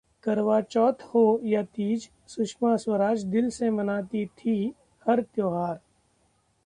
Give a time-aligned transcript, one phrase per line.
[0.23, 4.71] करवाचौथ हो या तीज, सुषमा स्वराज दिल से मनाती थीं
[5.05, 5.79] हर त्योहार